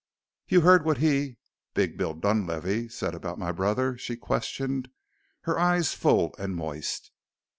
"You 0.47 0.61
heard 0.61 0.83
what 0.83 0.97
he 0.97 1.37
Big 1.75 1.95
Bill 1.95 2.15
Dunlavey 2.15 2.89
said 2.89 3.13
about 3.13 3.37
my 3.37 3.51
brother?" 3.51 3.99
she 3.99 4.15
questioned, 4.17 4.89
her 5.41 5.59
eyes 5.59 5.93
full 5.93 6.33
and 6.39 6.55
moist. 6.55 7.11